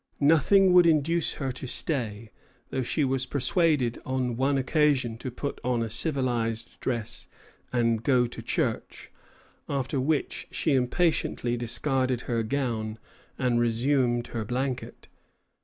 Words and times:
Nothing 0.19 0.73
would 0.73 0.87
induce 0.87 1.33
her 1.33 1.51
to 1.51 1.67
stay, 1.67 2.31
though 2.71 2.81
she 2.81 3.03
was 3.05 3.27
persuaded 3.27 3.99
on 4.03 4.35
one 4.35 4.57
occasion 4.57 5.15
to 5.19 5.29
put 5.29 5.61
on 5.63 5.83
a 5.83 5.91
civilized 5.91 6.79
dress 6.79 7.27
and 7.71 8.01
go 8.01 8.25
to 8.25 8.41
church; 8.41 9.11
after 9.69 9.99
which 10.01 10.47
she 10.49 10.73
impatiently 10.73 11.55
discarded 11.55 12.21
her 12.21 12.41
gown 12.41 12.97
and 13.37 13.59
resumed 13.59 14.25
her 14.29 14.43
blanket. 14.43 15.07